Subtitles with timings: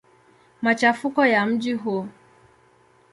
[0.61, 2.07] Machafuko ya mji huu.